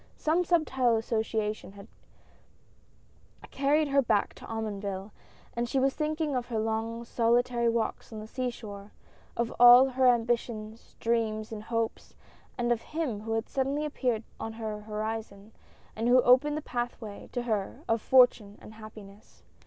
[0.17, 1.87] Some subtile association had
[3.51, 5.11] carried her back to Omonville,
[5.55, 8.93] and she was thinking of her long solitary walks on the sea shore—
[9.37, 12.15] of all her ambitious dreams and hopes,
[12.57, 15.51] and of him who had suddenly appeared on her horizon,
[15.95, 19.43] and who opened the pathway to her of Fortune and Happiness.